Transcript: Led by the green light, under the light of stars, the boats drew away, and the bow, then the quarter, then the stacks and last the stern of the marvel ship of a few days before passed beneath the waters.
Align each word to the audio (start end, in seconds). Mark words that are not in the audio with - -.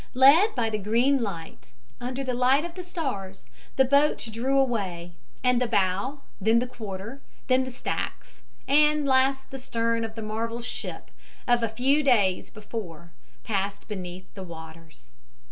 Led 0.15 0.55
by 0.55 0.71
the 0.71 0.79
green 0.79 1.21
light, 1.21 1.73
under 1.99 2.23
the 2.23 2.33
light 2.33 2.65
of 2.65 2.83
stars, 2.83 3.45
the 3.75 3.85
boats 3.85 4.25
drew 4.25 4.57
away, 4.59 5.13
and 5.43 5.61
the 5.61 5.67
bow, 5.67 6.21
then 6.41 6.57
the 6.57 6.65
quarter, 6.65 7.21
then 7.45 7.65
the 7.65 7.69
stacks 7.69 8.41
and 8.67 9.05
last 9.05 9.51
the 9.51 9.59
stern 9.59 10.03
of 10.03 10.15
the 10.15 10.23
marvel 10.23 10.59
ship 10.59 11.11
of 11.47 11.61
a 11.61 11.69
few 11.69 12.01
days 12.01 12.49
before 12.49 13.11
passed 13.43 13.87
beneath 13.87 14.25
the 14.33 14.41
waters. 14.41 15.11